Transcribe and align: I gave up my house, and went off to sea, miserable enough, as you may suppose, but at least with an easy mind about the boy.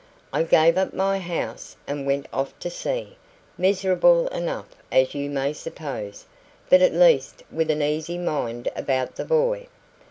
I 0.33 0.41
gave 0.41 0.79
up 0.79 0.95
my 0.95 1.19
house, 1.19 1.75
and 1.85 2.07
went 2.07 2.25
off 2.33 2.57
to 2.61 2.71
sea, 2.71 3.17
miserable 3.55 4.27
enough, 4.29 4.69
as 4.91 5.13
you 5.13 5.29
may 5.29 5.53
suppose, 5.53 6.25
but 6.71 6.81
at 6.81 6.95
least 6.95 7.43
with 7.51 7.69
an 7.69 7.83
easy 7.83 8.17
mind 8.17 8.67
about 8.75 9.15
the 9.15 9.25
boy. 9.25 9.67